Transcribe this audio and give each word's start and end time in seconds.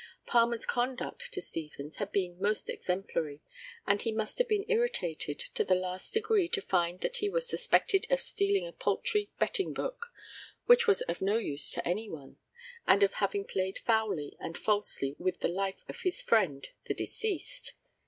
Palmer's 0.25 0.65
conduct 0.65 1.31
to 1.31 1.41
Stevens 1.41 1.97
had 1.97 2.11
been 2.11 2.41
most 2.41 2.71
exemplary, 2.71 3.43
and 3.85 4.01
he 4.01 4.11
must 4.11 4.39
have 4.39 4.47
been 4.47 4.65
irritated 4.67 5.37
to 5.53 5.63
the 5.63 5.75
last 5.75 6.11
degree 6.11 6.49
to 6.49 6.59
find 6.59 7.01
that 7.01 7.17
he 7.17 7.29
was 7.29 7.47
suspected 7.47 8.07
of 8.09 8.19
stealing 8.19 8.65
a 8.65 8.71
paltry 8.71 9.29
betting 9.37 9.73
book, 9.73 10.07
which 10.65 10.87
was 10.87 11.01
of 11.01 11.21
no 11.21 11.37
use 11.37 11.69
to 11.73 11.87
anyone, 11.87 12.37
and 12.87 13.03
of 13.03 13.13
having 13.13 13.45
played 13.45 13.77
foully 13.85 14.35
and 14.39 14.57
falsely 14.57 15.15
with 15.19 15.39
the 15.41 15.47
life 15.47 15.83
of 15.87 16.01
his 16.01 16.19
friend, 16.19 16.69
the 16.85 16.95
deceased. 16.95 17.73